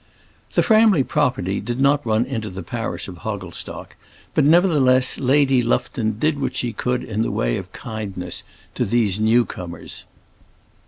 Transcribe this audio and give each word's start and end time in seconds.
The 0.53 0.63
Framley 0.63 1.03
property 1.03 1.59
did 1.61 1.79
not 1.79 2.03
run 2.07 2.25
into 2.25 2.49
the 2.49 2.63
parish 2.63 3.07
of 3.07 3.19
Hogglestock; 3.19 3.95
but 4.33 4.43
nevertheless 4.43 5.19
Lady 5.19 5.61
Lufton 5.61 6.17
did 6.17 6.39
what 6.41 6.55
she 6.55 6.73
could 6.73 7.03
in 7.03 7.21
the 7.21 7.29
way 7.29 7.55
of 7.55 7.71
kindness 7.71 8.43
to 8.73 8.83
these 8.83 9.19
new 9.19 9.45
comers. 9.45 10.05